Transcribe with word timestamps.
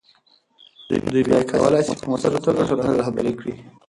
دوی 1.11 1.21
بیا 1.27 1.39
کولی 1.49 1.81
سي 1.87 1.93
په 1.99 2.05
مؤثره 2.09 2.39
توګه 2.45 2.61
ټولنه 2.67 2.93
رهبري 3.01 3.33
کړي. 3.39 3.53